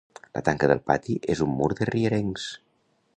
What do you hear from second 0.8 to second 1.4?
pati